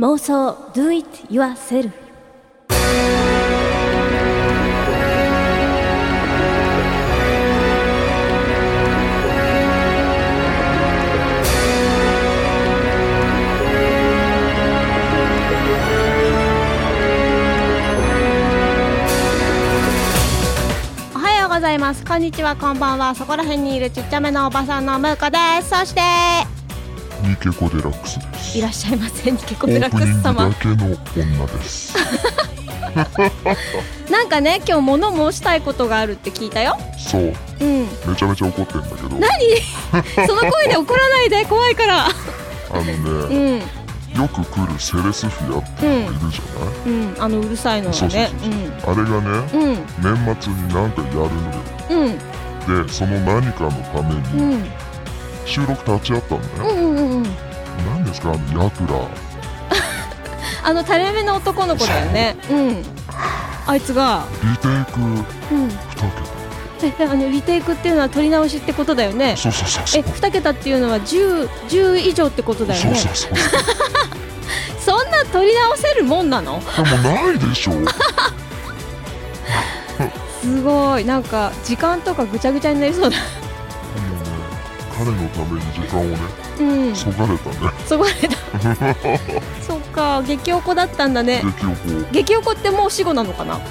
[0.00, 1.90] 妄想 Do It Yourself
[21.12, 22.04] おはようございます。
[22.04, 23.16] こんにちはこんばんは。
[23.16, 25.70] そこら辺にいるちっちゃめのおばさんのムーコです。
[25.70, 26.00] そして
[27.26, 28.20] ニケコデラックス。
[28.20, 28.37] です。
[28.54, 30.48] いらっしゃいませニケコオデラックス様。
[30.48, 30.74] だけの
[31.14, 31.94] 女です。
[34.10, 36.78] なんかね今日物申したいことがあるって聞いたよ。
[36.96, 37.88] そう、うん。
[38.06, 39.08] めちゃめちゃ怒ってんだけど、
[40.26, 41.44] その声で怒らないで。
[41.44, 42.06] 怖いから。
[42.06, 42.10] あ
[42.72, 42.80] の
[43.26, 43.58] うね、ん。
[43.58, 47.16] よく来るセレスフィアっていうのがいるじゃない、うん。
[47.18, 48.30] あのうるさいのね。
[48.86, 49.62] あれがね、うん。
[49.62, 51.28] うん年末になんかやるのよ。
[51.90, 52.86] うん。
[52.86, 54.70] で、その何かのためうにん。
[55.44, 56.70] 収録立ち会ったんだよ。
[56.70, 57.22] うんうんうんうん。
[57.22, 57.47] 何
[58.08, 59.08] ですか、ヤクラ。
[60.64, 62.36] あの垂れ目の男の子だよね。
[62.50, 62.54] う。
[62.54, 62.84] ん。
[63.66, 64.24] あいつが。
[64.42, 65.00] リテイク。
[65.00, 65.68] うん。
[65.68, 65.72] 2
[66.80, 69.34] えあのリテイクっていうのは取り直しってことだよね。
[69.36, 69.42] 桁。
[69.42, 70.04] そうそうそうそえう。
[70.04, 73.32] 2桁っていうのは 10, 10以上ってことだよそうねそうそう。
[74.80, 76.62] そんな取り直せるもんなの？
[76.76, 77.72] でもないでしょ。
[80.40, 81.04] すごい。
[81.04, 83.16] なんか時間とかぐちゃぐちゃになりそうだ
[84.98, 86.18] 彼のために時間をね、
[86.58, 86.96] うん。
[86.96, 87.56] そがれたね。
[87.86, 88.36] そこれだ
[89.64, 90.22] そっか。
[90.26, 91.42] 激おこだったんだね。
[91.60, 91.76] 激をこ。
[92.10, 92.12] う。
[92.12, 93.60] 激おこってもう死後なのかな？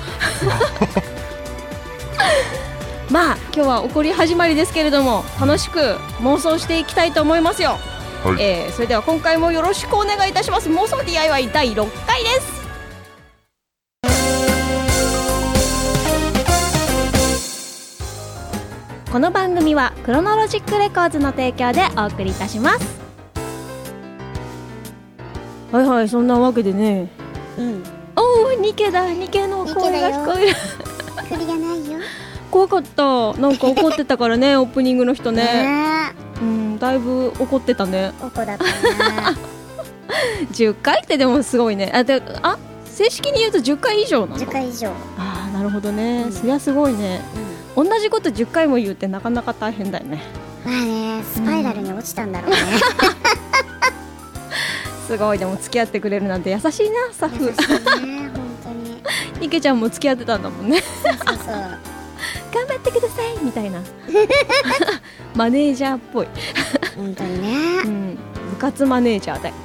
[3.11, 5.79] まあ今日は怒り始まりですけれども楽しく
[6.21, 7.79] 妄想していきたいと思いますよ、
[8.23, 8.41] はい。
[8.41, 10.69] えーそれでは今回もよろしくお願いいたします。
[10.69, 12.56] 妄想 DIY 第6回です
[19.09, 22.99] この番組はクロノロジックレコーズの提供でお送りいたします。
[25.71, 27.09] はいはいそんなわけでね。
[27.57, 27.83] うん、
[28.17, 29.09] おおニケだ。
[29.13, 30.55] ニケの声が聞こえる。
[31.29, 31.99] 栗がないよ。
[32.51, 33.33] 怖かった。
[33.35, 35.43] なんか怒ってたからね オープニングの人ね。
[35.43, 38.11] ねうんだいぶ怒ってたね。
[38.21, 38.65] え、おこだった
[39.21, 39.37] な。
[40.51, 41.91] 10回ってでもすごいね。
[41.95, 44.37] あであ正式に言うと10回以上なの？
[44.37, 44.89] 十回以上。
[45.17, 47.21] ああなるほどね、うんそりゃすごいね。
[47.35, 47.36] うん、
[47.77, 50.21] 同じこと10回も言うってなかなか大変だよね
[50.65, 52.57] まあね、スパイラルに落ちたんだろうね。
[55.07, 59.01] すごいでも付き合ってくれるなんて優しいなスタッ優フね、本当に。
[59.39, 61.55] ニケちゃんも付き合ってたんだもんねそうそうそう。
[62.53, 63.79] 頑張ってくださいみたいな
[65.35, 66.27] マネージャーっぽい、
[66.97, 67.83] 本当にうね。
[67.83, 69.55] ん、部活マネージャーだよ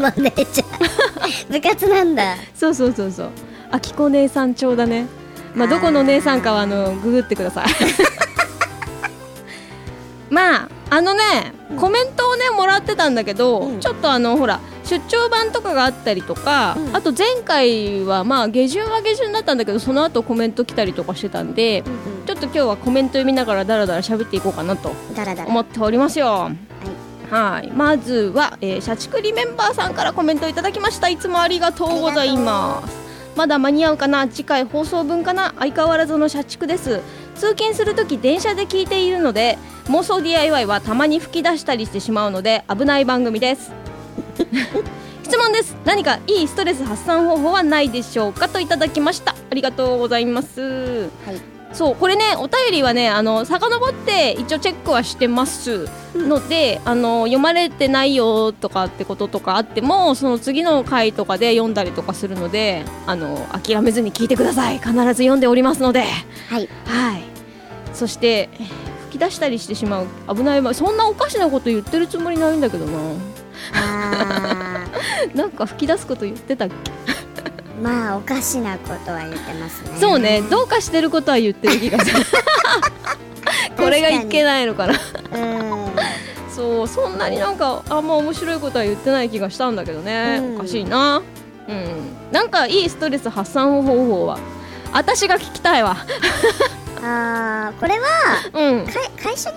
[0.00, 1.52] マネージャー。
[1.52, 2.36] 部活なんだ。
[2.54, 3.30] そうそうそうそう。
[3.70, 5.06] あきこ姉さん調だね。
[5.58, 7.66] まあどこの姉さんかはあのググってください。
[10.30, 22.26] まああのねコメントをねもらってたんだけど、うんちょっとあのほら出張版とかがあったりとか、うんあと前回はまあ下旬は下旬だったんだけどその後コメント来たりとかしてたんでうんうん。
[22.26, 24.92] ちょっと今日はコメント読みながらだらだら喋っていこうかなと。
[25.46, 26.50] 思っておりますよ。
[27.30, 31.08] はい、まずは、えー、社畜リメンバーさんからコメントいただきました。
[31.08, 32.97] いつもありがとうございます。
[33.38, 34.26] まだ間に合うかな？
[34.26, 35.54] 次回放送分かな？
[35.60, 37.00] 相変わらずの社畜です。
[37.36, 43.70] 通勤するとき電車で聞いているので妄想 DIY はたまに吹き出したりしてしまうので危ない番組です。
[45.22, 48.48] 質問です何かいいストレス発散方法はないでしょうか？
[48.48, 50.60] といただきましたありがとうございます
[51.24, 51.57] はい。
[51.72, 64.78] そうこれねお便りはねあの遡って一応チェックはしてますので、あの読まれてないよとかってこととかあってもその次の回とかで読んだりとかするのであの諦めずに聞いてください。
[64.78, 66.04] 必ず読んでおりますので。
[66.48, 66.68] はい。
[66.86, 67.22] はい。
[67.92, 70.06] そしてえー吹き出したりしてしまう。
[70.34, 70.60] 危ない。
[70.60, 72.98] 場合そんなおかしなこと言ってるつもりないんだけどな。
[73.74, 74.84] あ
[75.34, 76.74] なんか吹き出すこと言ってたっけ？
[76.74, 76.92] ー、
[77.82, 79.90] まあ、おかしなことは言ってますね。
[80.00, 80.42] そうね。
[80.42, 82.22] どうかしてることは言ってる気がする。
[83.76, 84.94] これがいけないのかな。
[85.34, 85.92] うん。
[86.50, 90.56] そうそんなになんかあんま面白いことは言ってない気がしたんだけどね、うん。
[90.56, 91.22] おかしいな。
[91.68, 91.86] うん。
[92.32, 94.38] なんかいいストレス発散方法は。
[94.92, 95.96] 私が聞きたいわ。
[97.00, 98.06] あー、これは、
[98.54, 98.86] うん。
[98.86, 98.92] か
[99.22, 99.56] 会社に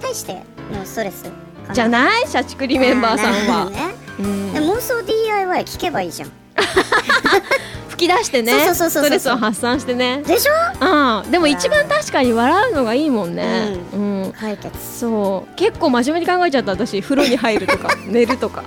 [0.00, 0.34] 対して
[0.72, 1.24] のストレス
[1.72, 2.28] じゃない？
[2.28, 3.64] 社畜リメンバーさんは。
[3.64, 3.94] ど、ね。
[4.20, 4.52] うん。
[4.52, 6.30] で妄想 DIY 聞けばいいじゃん
[7.88, 8.52] 吹き出してね。
[8.74, 10.22] ストレスを発散してね。
[10.26, 11.22] でしょ？
[11.22, 11.30] うん。
[11.30, 13.76] でも一番確かに笑うのがいいもんね。
[13.94, 14.98] うん、解決。
[15.00, 15.54] そう。
[15.56, 17.00] 結構真面目に考えちゃった私。
[17.02, 18.62] 風呂に入るとか 寝るとか。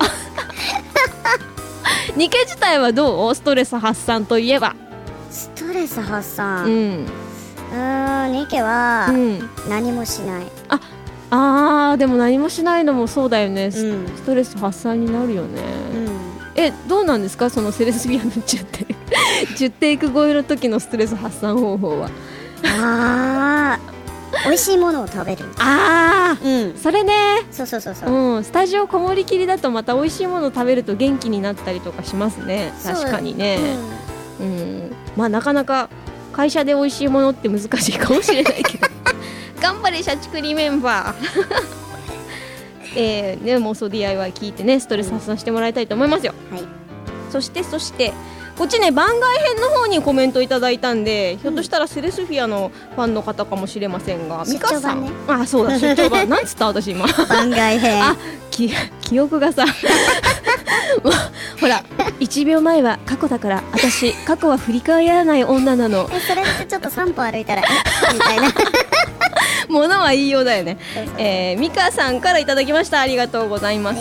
[2.15, 3.35] ニケ自体はどう？
[3.35, 4.75] ストレス発散といえば。
[5.29, 6.65] ストレス発う散。
[6.65, 7.05] うん。
[7.71, 9.49] ーんニケはうん。
[9.69, 10.47] 何もしない。
[11.31, 14.07] あーでも何もしないのもそうだよね、スうん。
[14.15, 15.61] ストレス発散になるよね、
[15.93, 16.09] うん
[16.67, 17.49] えどうなんですか？
[17.49, 18.93] そのセレスフィアの10テイク
[19.55, 22.09] 10テイク超えの時のストレス発散方法は。
[22.63, 23.89] あー
[24.47, 25.45] 美味しいものを食べる。
[25.57, 26.73] あうん。
[26.75, 27.13] あそれね。
[27.51, 32.71] そうそうそうそう、うん、スタジオこもりきりだとまた美味しいもの食べると元気になったりとかしますね。
[32.83, 33.57] 確かにね。
[34.39, 34.91] うん。
[35.17, 35.89] まあなかなか
[36.31, 38.87] 会社で美味しいものって難しいかもしれないけど。
[39.61, 41.78] 頑張れ社畜リメンバー
[42.95, 46.63] えーね妄想 DIY 聞いてねストレス発散してもらいたいと思いますよ、はい。
[47.31, 48.13] そしてそして
[48.57, 56.67] こっちね番外編の方にコメントいただいたんで、ひょっとしたらセレスフィアのファンの方かもしれませんが出ミカさん、ね あそうだ出張版 なんつった？
[56.67, 57.07] 私今。
[57.07, 58.03] 番外編。
[58.03, 58.15] あ
[58.51, 59.65] き記憶がさ。
[61.61, 61.83] ほら
[62.19, 66.09] 1秒前は過去だから私過去は振り返らない女なの。
[66.11, 68.13] えそれってちょっと散歩歩いたらえ？
[68.13, 68.51] みたいな
[69.71, 70.77] ものは言いようだよね。
[71.17, 72.99] えー、ミカさんからいただきました。
[72.99, 73.99] ありがとうございあます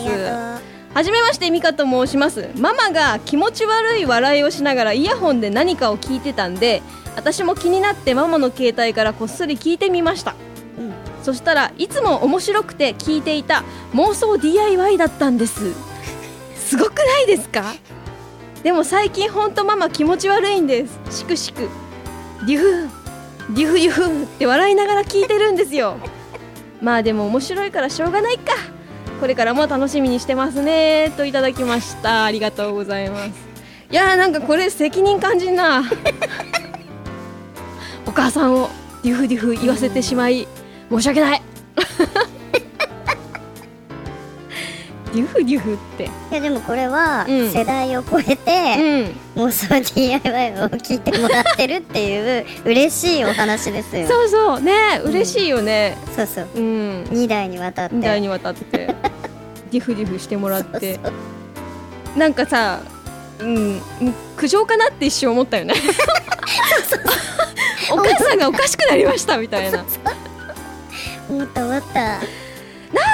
[0.95, 2.49] はじめましてミカと申します。
[2.57, 6.83] ママが気持ち悪い笑いをしながらイヤホンで何かを聞いてたんで
[7.15, 10.35] 私も気になってママの携帯からこっそり聞いてみました。
[10.79, 15.73] う、うん、そしたらいつも面白くて聞いていた妄想 DIY だったんです。
[16.57, 17.75] すごくないですか？
[18.63, 21.19] でも最近ほんとママ気持ち悪いんです。
[21.19, 21.69] しくしく。
[22.47, 22.89] デュフ
[23.51, 25.97] デュフデュフって笑いながら聞いてるんですよ。
[26.83, 28.53] まあでも面白いからしょうがないか。
[29.21, 31.13] これからも楽しみにしてますね。
[31.17, 32.25] といただきました。
[32.25, 33.31] ありがとうございます。
[33.91, 35.83] いやーなんかこれ責任感じんな。
[38.07, 38.69] お母さんを
[39.03, 40.47] デュフデュフ言わせてしまい
[40.91, 41.43] 申し訳ない。
[45.15, 46.05] デュフデュフって。
[46.05, 47.51] いやでもこれはうん。
[47.51, 54.09] 世代を超えうて、ん妄想 DIY を聞いてもらってるっていう嬉しいお話ですよ。
[54.09, 54.61] そうそう。
[54.61, 55.97] ね嬉しいよね。
[56.17, 56.49] そうそう。
[56.57, 57.05] うん。
[57.05, 57.95] 2代にわたって。
[57.95, 58.97] 2代にわたって。
[59.71, 60.95] ディフディフしてもらって。
[60.95, 61.01] そ
[62.17, 62.81] うなんかさ
[63.39, 63.81] うん
[64.37, 65.75] 苦情かなって一瞬思ったよね。
[67.93, 69.85] お母さんがおかしくなりましたみたいな。
[71.31, 72.01] 思った思った。
[72.01, 72.21] なん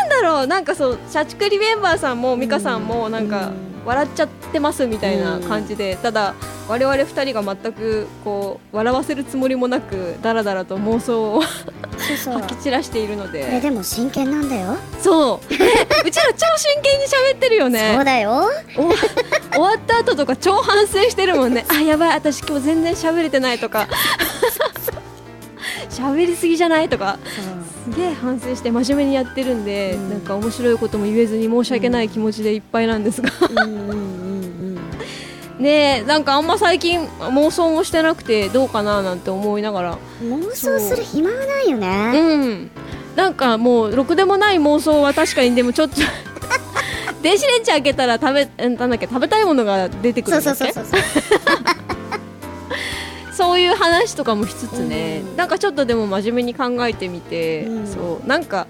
[0.09, 0.47] だろう。
[0.47, 6.35] なんかそう社畜リメンバーさんも美香さんもなんかうん笑っちゃってますみたいな感じでただ
[6.69, 15.59] 我々2人が全くこう笑わせるつもりもなくだらだらと妄想をそ き散らしているのこれででも真剣なんだよ、そう、ね、
[16.05, 17.95] うちら超真剣に喋ってるよね。
[17.97, 18.51] そうだよ。
[18.77, 18.91] お
[19.55, 21.65] 終わった後とか超反省してるもんね。
[21.69, 23.89] あやばい私今日全然喋れてないとか。
[25.91, 27.19] 喋りすぎじゃないとか
[27.85, 30.11] すげえ反省して真面目にやってるんで、うん。
[30.11, 33.31] なんか面白いことも言えずに申し訳ない気持ちでいっぱいなんですが。
[35.59, 39.99] ねえなんかあんま最近妄想もしてなくてどうかななんて思いながら。
[40.23, 41.81] 妄想する暇はないよう。
[41.81, 42.71] ねん。
[43.15, 45.97] なんかもうろくでもない妄想は確かにでもちょっと
[47.23, 50.71] 電子レンジ開けたら食べえなんだっけ食べたいものが出てくるそんだっけ？
[50.71, 51.94] うそうそうそうそう
[53.45, 55.37] そういう話とかもしつつね、うん。
[55.37, 57.87] なんかちょっとでも真面目に考えてみて、うん。
[57.87, 58.67] そうなんか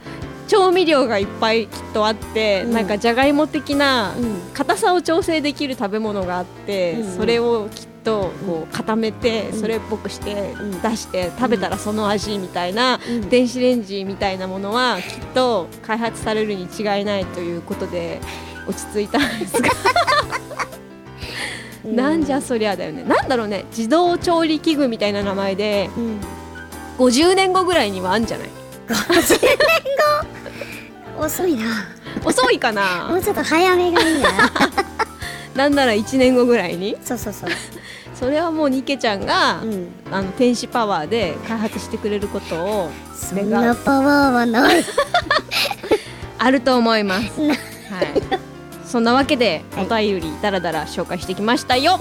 [0.49, 2.73] 調味料がいっぱいきっとあって、うん。
[2.73, 4.41] なんかじゃがいも的なうん。
[4.53, 7.17] 硬さを調整できる食べ物があって、うん。
[7.17, 9.61] それをきっとこう固めて、うん。
[9.61, 10.83] それっぽくしてん。
[10.83, 13.29] 出して食べたらその味みたいな、うん。
[13.31, 18.21] 電子レンジみたいなものはきっと開発されるに違いないということで
[18.67, 19.71] 落ち着いたんですが。
[21.85, 23.05] なんじゃそりゃだよね。
[23.05, 23.65] なんだろうね。
[23.71, 26.21] 自動調理器具みたいな名前でうん。
[26.99, 28.49] 50年後ぐらいにはあんじゃない？
[31.19, 31.65] 遅いな。
[32.25, 34.31] 遅いかもなうちょっと早めがいいな。
[35.55, 36.97] なんなら1年後ぐらいに？
[37.05, 37.51] そうそうそう。
[38.15, 39.89] それはもうニケちゃんが、うん。
[40.11, 44.85] あの天使パワーで開発してくれることをそんなパワーはない。
[46.39, 47.59] あると思います、なはい、
[48.95, 51.99] そんなわけではいお便りだらだら紹介してきましたよ。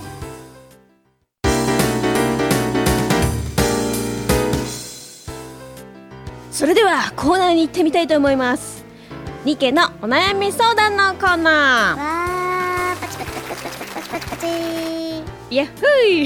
[6.52, 8.86] それではコーナーに行ってみたいと思います。
[9.44, 14.28] ニケのお悩み相談のコーナわーパチパチパチパチパチパチパチ。
[14.30, 15.72] パチーイエッフ
[16.08, 16.26] イ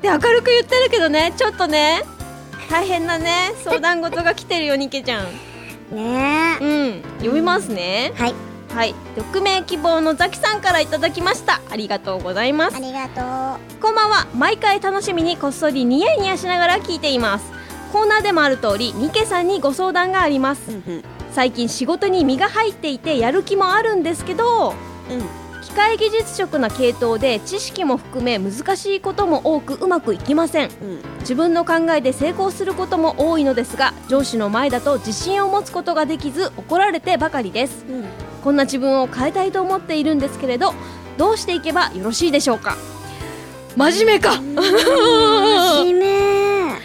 [0.00, 1.34] で明るく言ってるけどね。
[1.36, 2.04] ちょっとね。
[2.70, 5.26] 大変なね相談事が来てるよニケちゃん。
[5.90, 7.02] ねうん。
[7.18, 8.34] 読みますね、えはい
[8.76, 11.62] はい、匿名希望のザキさんからいただきました。
[11.70, 12.78] ありがとうございますあ。
[12.78, 14.26] りがとこんばんは。
[14.34, 17.50] 毎回楽しみにこっそりニヤニヤしながら聞いています。
[17.90, 20.72] コーナーでもある通り、ニケさんにご相談があります。
[20.72, 24.74] ううんうん最近仕事に身が入っていてやる気もあるんですけど、
[25.62, 30.68] 機械技術職な系統で知識も含め難しいことも多くうまくいきません。
[30.68, 37.86] うん自分の考えで成功することも多いのですが、上司の前だと自信を持つことができず怒られてばかりです。
[37.88, 40.72] うんこんな自分を変えたいと思っているんですけれど
[41.18, 42.76] どうしていけばよろしいでしょうか？
[43.74, 44.36] 真面目か。
[44.36, 46.76] 真面目。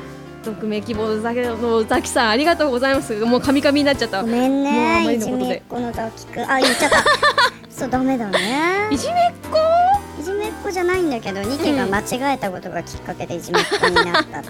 [0.42, 3.12] 匿名希望のザキのザキさんありがとうございます。
[3.16, 4.22] もうカミカミになっちゃった。
[4.22, 5.42] ごめんもうあねいまりのことで。
[5.44, 7.04] じめっ子のザキくんあ言っちゃった。
[7.70, 8.88] そうダメだね。
[8.90, 9.16] いじめっ
[9.52, 10.22] 子？
[10.22, 14.44] いじめっ子じゃないんだけどニケが間違えたことがきっかけでいじめっ子になったっていう。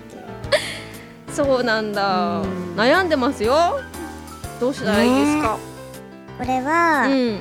[1.35, 2.43] そうなんだ。
[2.43, 2.77] うん。
[2.77, 3.81] 悩んでますよ。
[4.61, 5.57] どうしたらいいですか、
[6.41, 7.41] これは、うん。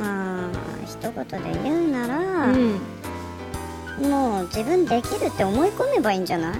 [0.00, 0.50] まあ
[0.84, 1.12] 一言
[1.54, 2.80] で言うなうら、ん。
[4.10, 6.58] もう自分できるって思い込めばいいんじゃない？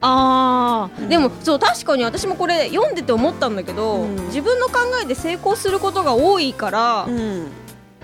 [0.00, 1.08] あー、うん。
[1.08, 4.16] でもそう確かに私もこれ読んでて思ったんだけど、うん。
[4.26, 7.46] 自分の考えで成功することが多いから、うん。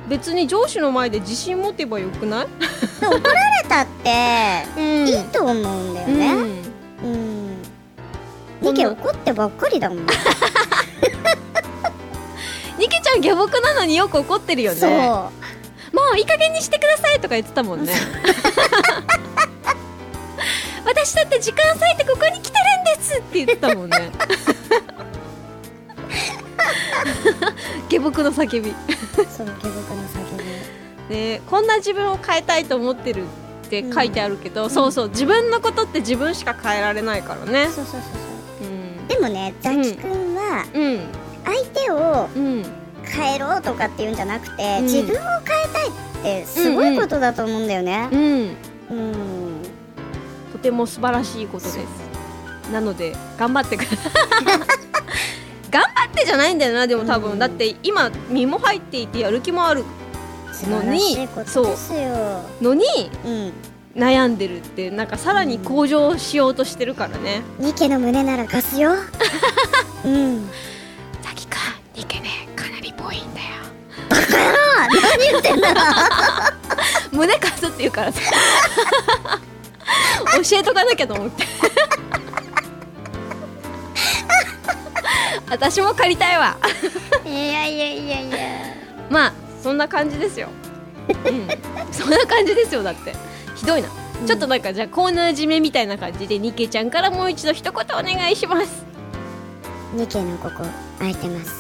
[0.08, 2.46] 別に上司の前で自信持てばよくない、
[3.00, 5.08] で怒られたって うん。
[5.08, 6.32] いいと思うんだよね。
[7.02, 7.10] うん。
[7.10, 7.56] うん。
[8.62, 9.98] ニケ怒ってばっかりだもん
[13.14, 14.78] ゃんギャボクなのによく怒ってるよね。
[14.78, 14.90] そう。
[14.90, 17.92] もういい加減にしてくださいとか言ってたもんね。
[20.84, 24.10] 私だって時間割いてここに来てるんですって言ってたもんね。
[27.88, 28.74] 下僕の叫び。
[29.14, 30.36] そう下僕の叫
[31.08, 31.14] び。
[31.14, 33.24] でこんな自分を変えたいと思ってる
[33.66, 37.66] って書いてあるけど、そうそう自分のことって自分しか変えられないからね。
[37.66, 38.00] そうそうそう
[38.60, 38.68] そう。
[38.68, 39.06] うん。
[39.08, 41.00] でもねザキくんはうん。
[41.44, 42.79] 相手をうん
[43.10, 44.84] 変えろとかっていうんじゃなくて、うん。
[44.84, 48.08] 自分を変えたいってすごいことだと思うんだよね。
[48.10, 48.56] うん。
[48.90, 49.62] うん、
[50.52, 51.78] とても素晴らしいことです。
[52.72, 54.12] なので頑張ってください。
[55.70, 57.38] 頑張ってじゃないんだよなでも多分、うん。
[57.38, 59.84] だって今身も入っていてやる気もある
[60.52, 62.42] 素晴らしいことですよ。
[62.60, 62.84] のに
[63.24, 63.52] うん。
[63.96, 68.92] 悩んでるってなんかさらに向上しようとしてるからね、ニケの胸なら貸すよ。
[70.04, 70.48] うん
[75.10, 75.74] 何言ってんだ
[77.12, 78.20] 胸貸すって言うからさ。
[80.42, 81.44] 教えとかなきゃと思って。
[85.50, 86.56] 私も借りたいわ。
[87.24, 88.36] いやいやいやいや。
[89.08, 90.48] まあそんな感じですよ。
[91.08, 91.48] うん。
[91.92, 93.14] そんな感じですよだって。
[93.56, 93.88] ひどいな、
[94.20, 94.26] うん。
[94.26, 98.84] ちょっとなんかじゃあコーナー締めみたいな感じでニケちゃんからもう一度一言お願いします。
[99.92, 100.64] ニケのここ
[100.98, 101.59] 空いてます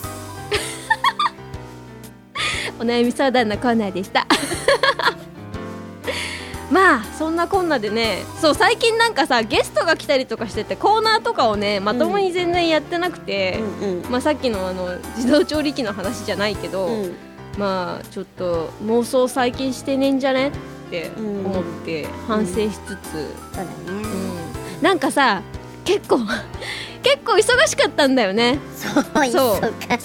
[2.80, 4.26] お悩み相談のコーナーでした。
[6.72, 17.16] まあそんなこんなでねそう最近なんかさゲストが来たりとかしててコーナーとかをねまともに全然やってなくて、うんまあ、さっきのあの自動調理器の話じゃないけど、うん。
[17.58, 20.52] まあちょっと妄想最近してねんじゃねっ
[20.90, 23.68] て思って反省しつつ、そうだね。
[23.88, 24.82] うん。
[24.82, 25.42] なんかさ
[25.84, 26.20] 結構
[27.02, 28.58] 結構忙しかったんだよね。
[28.76, 29.54] そう忙そう。
[29.56, 30.00] しかっ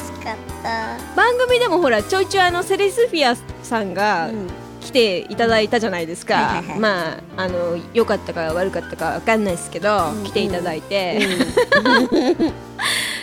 [0.63, 0.97] た。
[1.15, 4.47] 番組でもほらちょいちょいあのセレスフィアさんがうん。
[4.81, 6.79] 来ていただいたじゃないですか、はいはいはい。
[6.79, 10.23] まああの良かったか悪かったかわかんないですけど、うん。
[10.25, 11.19] 来ていただいて、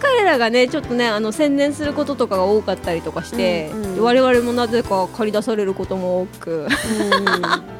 [0.00, 4.02] 彼らがねちょっとねあの宣伝することとかが多かったりとかして、うんうん。
[4.02, 6.68] 我々もなぜか借り出されることも多く、うん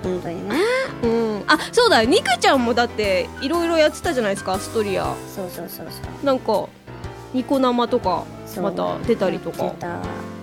[0.02, 0.56] 本当にね。
[1.02, 5.14] うん、あそうだニクちゃんもだっていろいろやってたじゃないですかアストリア。
[5.34, 6.24] そうそうそうそう。
[6.24, 6.68] なんか
[7.32, 8.24] ニコ生とか
[8.60, 9.74] また出たりとか。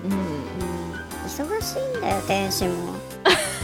[0.03, 0.12] うん。
[0.12, 0.38] うん。
[1.25, 2.93] 忙しいんだよ天使も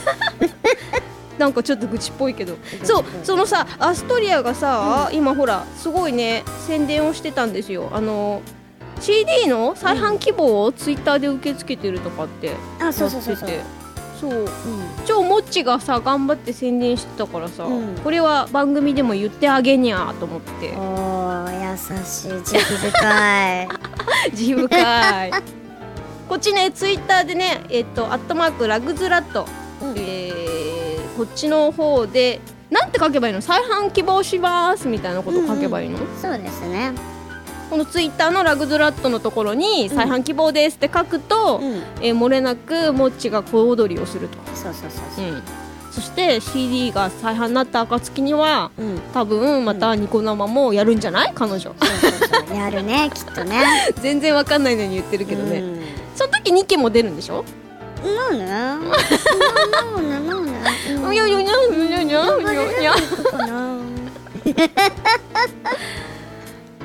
[1.38, 2.56] なんかちょっと愚痴っぽいけど。
[2.84, 7.90] そうそのさアストリアがさ、今ほらすごいね宣伝をしてたんですよ。
[7.92, 8.42] あの
[9.00, 13.36] CD の再販希望をツイッターで受け付けてるとかってやあっててそうそうそう。
[13.36, 13.50] そう
[14.24, 14.32] そう。
[14.32, 14.48] うん。
[15.06, 17.96] 超モッチがさ頑張って宣伝してたからさ、うん。
[17.96, 20.70] これは番組でも言ってあげにゃーと思って。
[20.72, 22.44] おー優しい。
[22.44, 22.62] 慈悲
[22.92, 23.68] 深い。
[24.32, 25.32] 自由深い。
[26.30, 29.46] こっちねツイッターでねえっとアットマークラグズラット、
[29.82, 29.94] うん。
[29.98, 30.33] えー
[31.18, 32.40] こっちの方で
[32.70, 33.42] なんて書けばいいの？
[33.42, 36.92] 再販希望しますみたいなこと書けばいいの、そうですね。
[37.70, 41.74] このツイッターのラグズラットのところに再販希望ですって書くと、うん。
[42.02, 45.26] えー漏れなくモッチが小踊りをすると、そうそうそうそう。
[45.26, 45.42] うん、
[45.92, 49.00] そして CD が再販になった暁にはうん。
[49.14, 51.32] 多分またニコ生もやるんじゃない？
[51.34, 51.60] 彼女。
[51.60, 52.12] そうそう
[52.48, 52.58] そう。
[52.58, 53.62] やるねきっとね。
[54.02, 55.82] 全然わかんないのに言ってるけどね、うん。
[56.16, 57.44] その時2期も出るんでしょ？
[58.04, 58.90] なんでなんで
[60.30, 60.52] なんで
[61.14, 62.22] いやいやいやいやいや
[62.82, 62.94] いや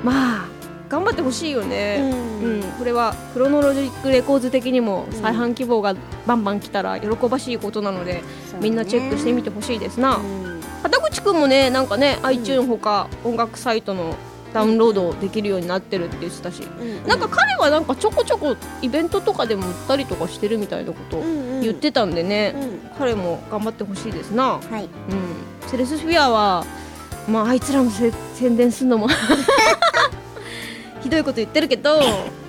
[0.04, 0.48] まあ
[0.88, 1.98] 頑張ってほしいよね、
[2.42, 5.94] うん、うん、これはクロノロジックレコーズ的にも再販希望が
[6.26, 8.04] バンバン来たら喜ばしいことなの？
[8.04, 8.22] で、
[8.54, 14.14] うん、みんなチェックしてみてほしいですな、ねうん、片口くんもねなんかね、うん、iTune ほか音楽サイトの？
[14.52, 21.22] ダウンロードできるようになってるって言ってたし、うんなんか彼はなんかちょこちょこイベントとかでも売ったりとかしてるみたいなことを
[21.62, 22.90] 言ってたんでね、うん。
[22.98, 24.84] 彼も頑張ってほしいですな、はい。
[24.84, 26.64] うん、セレスフィアは、
[27.28, 29.08] まあ、あいつらもせ宣伝するのも
[31.02, 32.00] ひどいこと言ってるけど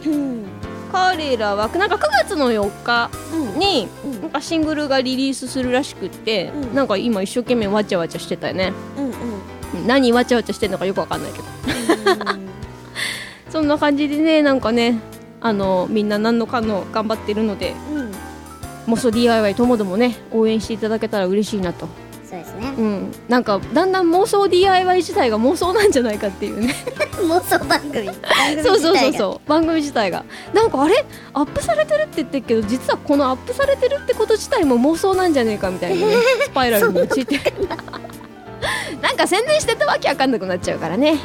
[0.06, 0.46] うん。
[0.91, 3.60] 彼らはなんか9月の4日うん。
[3.60, 4.22] にうん。
[4.22, 6.75] なんかシングルがリリースするらしくって、うん。
[6.75, 8.74] なんか今一生懸命わちゃわちゃしてたよね。
[8.98, 9.88] うんうんうん。
[9.88, 11.46] 何わちゃわちゃしてんのかよくわかんないけど
[13.50, 15.00] そんな感じでねなんかね
[15.41, 19.12] あのみんな何のかの頑張ってるのでうん。
[19.12, 21.88] DIY ともどもね応援していただけたら嬉しいなと、
[22.29, 22.74] そうですね。
[22.77, 26.75] うん、なんかだんだん妄想 DIY 自体が妄想なんじゃないかっていうね。
[27.22, 28.10] 妄想番組。
[28.63, 29.50] そうそうそうそう。
[29.50, 30.24] 番組自体が。
[30.53, 31.06] なんかあれ？
[31.34, 36.13] アップされてるって言ってるけど実はこのアップされてるってこと自体も妄想なんじゃねえかみたいなね
[36.46, 37.39] スパイラルに陥って。
[39.01, 41.18] なんか宣伝してたわけわかんなくなっちゃうからね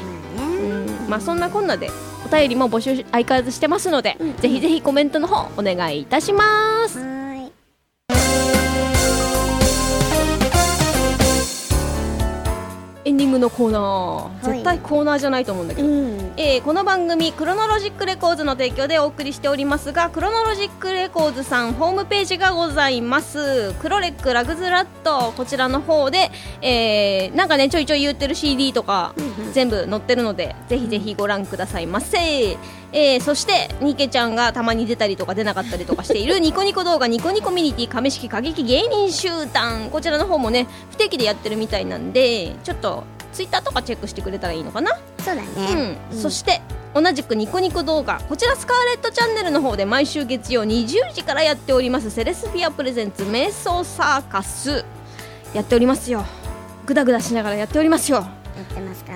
[1.08, 1.90] まあそんなこんなで
[2.24, 7.23] お便りも募集相変わらずしてますので、うんぜひぜひコメントの方お願いいたします
[13.14, 14.50] エンディングのコーナー。
[14.50, 14.52] い。
[14.54, 16.32] 絶対コーナーじゃないと思うんだけど、うん。
[16.36, 23.72] えーこの番組クロノロジックレコーズの提供でお送りしておりますがクロノロジックレコーズさんホームページがございます。
[23.74, 26.30] クロレックラグズラットこちらの方で、
[26.60, 29.14] えーなんかねちょいちょい言ってる CD とか
[29.52, 32.56] 全部載ってるのでぜひぜひご覧くださいませ、
[32.96, 39.90] えーそしてニケちゃんがたまに出たりとか出なかったりとかしている ニコニコ動画ニコニコミニティ亀式過激芸人集団。
[39.90, 44.92] こちらの方もね不定期でやってるみたいなんでちょっとツイッターとかチェックしてくれたらいいのかな？
[45.24, 45.98] そうだね。
[46.12, 46.60] うん、そして
[46.94, 48.20] 同じくニコニコ動画。
[48.28, 52.10] こちらスカーレットチャンネルの方で毎週月曜20時からやっております。
[52.10, 54.84] セレスフィアプレゼンツ瞑想サーカス。
[55.52, 56.24] やっておりますよ。
[56.86, 58.18] グダグダしながらやっておりますよ。
[58.18, 58.22] や
[58.62, 59.12] ってますか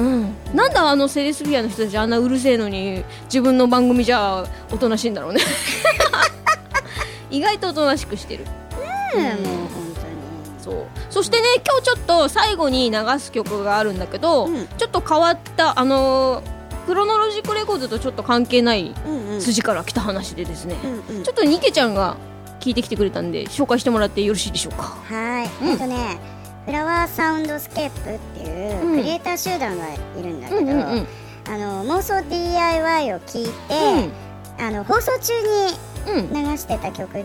[0.00, 5.40] うん、なんだあのセレスフィアの人たちあんなうるせえのに自分の番組じゃおとなしいんだろうね。
[7.30, 8.44] 意外とおとなしくしてる。
[9.14, 9.22] うん。
[9.22, 9.90] もう本
[10.60, 10.74] そう。
[11.08, 14.66] そしてね今日ちょっと最後に流す曲があるんだけど、うん。
[14.78, 18.94] ちょっと変わったあのークロノロジックレコーズとちょっと関係ない
[19.38, 21.22] 筋から来た話でですね、うんうん。
[21.22, 22.16] ちょっとニケちゃんが
[22.58, 24.96] 聞いてきてくれたんで紹介してもらってよろしいでしょうか。
[25.04, 25.68] はい、うん。
[25.68, 28.96] えっとねフラワーサウンドスケープっていううん。
[28.96, 31.06] クリエイター集団がいるんだけど、うんうんうん。
[31.48, 33.52] あの妄想 DIY を聞いて、
[34.62, 35.32] あの放送中
[36.08, 37.24] うんに流してた曲でう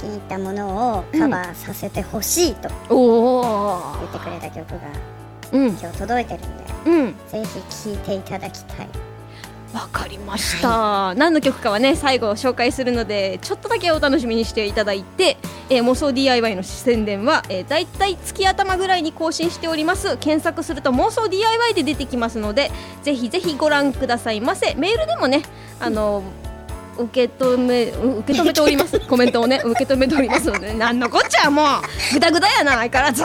[0.00, 4.78] 気に入ったものをカバーさせてほしいと言ってくれた曲が
[5.52, 5.68] うん。
[5.68, 7.14] 今日届いてるんでうん。
[7.28, 8.88] ぜひ聴いていただきたい
[9.74, 15.36] わかりました、何の曲かはね最後紹介するのでちょっとだけお楽しみにしていただいて、
[15.68, 20.16] えー妄想 DIY の宣伝は、えー、だいたい月頭ぐらいに更新しております。
[20.18, 22.70] 検索すると妄想 DIY で出てきますので
[23.02, 24.74] ぜひぜひご覧くださいませ。
[24.74, 25.42] メールでもね
[25.80, 26.22] あの
[26.96, 28.98] 受け止め受け止めております。
[29.00, 31.64] コメントをね受け止めておりますので、ね、なんのこっちゃもう。
[32.14, 33.22] グダグダやな相変わらず。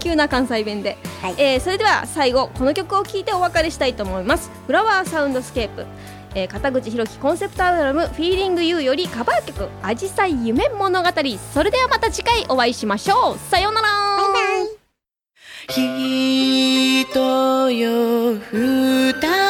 [0.00, 1.34] 急な関西弁で、はい。
[1.38, 4.50] えーそれでは最後この曲を聴いてお別れしたいと思います。
[4.66, 5.86] フラワーサウンドスケープ、
[6.34, 11.08] えー片口博樹コンセプトアルバム「フィーリング U」よりカバー曲「あじさい夢物語」
[11.54, 13.38] それではまた次回お会いしましょう。
[13.50, 13.88] さようなら。
[15.68, 19.49] 人よ歌よ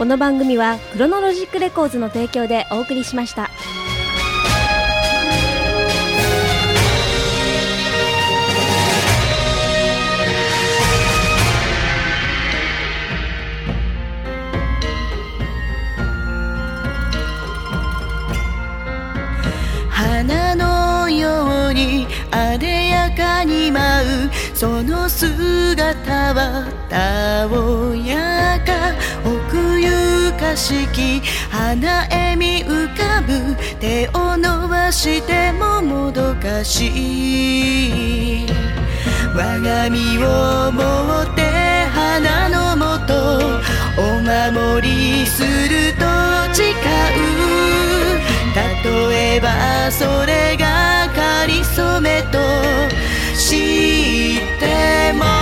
[0.00, 3.50] この番組はクロノロジックレコーズの提供でお送りしました。
[19.90, 24.30] 花のようにあでやかに舞う。
[24.54, 27.89] その姿はたおやか奥ゆか
[31.50, 38.46] 花笑み浮かぶ手を伸ばしてももどかしい。
[39.34, 40.82] 我が身を持
[41.22, 41.40] って
[41.94, 43.40] 花のもと
[43.96, 46.04] お守りすると
[46.52, 46.74] 誓う。
[48.84, 52.38] 例えばそれがかりそめと
[53.34, 55.39] 知っても